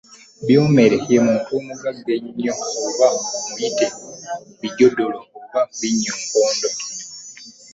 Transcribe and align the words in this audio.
Byomere 0.45 0.95
ye 1.11 1.19
muntu 1.25 1.49
omugagga 1.57 2.11
ennyo 2.19 2.53
oba 2.85 3.07
muyite 3.49 3.85
bijodolo 4.61 5.19
oba 5.43 5.61
Binnyonkondo. 5.79 6.69